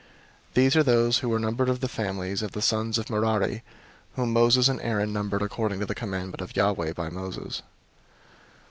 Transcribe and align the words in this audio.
004:045 0.53 0.53
These 0.55 0.75
are 0.77 0.81
those 0.83 1.17
who 1.19 1.29
were 1.29 1.37
numbered 1.37 1.69
of 1.69 1.79
the 1.79 1.87
families 1.87 2.41
of 2.41 2.53
the 2.53 2.61
sons 2.63 2.97
of 2.97 3.07
Merari, 3.07 3.61
whom 4.15 4.33
Moses 4.33 4.67
and 4.67 4.81
Aaron 4.81 5.13
numbered 5.13 5.43
according 5.43 5.79
to 5.79 5.85
the 5.85 5.93
commandment 5.93 6.41
of 6.41 6.55
Yahweh 6.55 6.93
by 6.93 7.09
Moses. 7.09 7.61